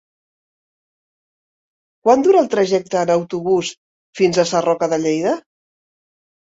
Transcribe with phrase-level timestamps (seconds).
[2.07, 3.73] Quant dura el trajecte en autobús
[4.23, 5.41] fins a Sarroca de Lleida?